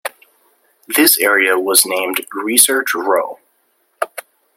This 0.87 1.19
area 1.19 1.59
was 1.59 1.85
named 1.85 2.25
"Research 2.33 2.95
Row". 2.95 3.37